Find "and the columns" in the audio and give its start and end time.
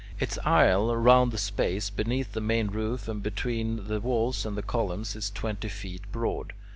4.47-5.15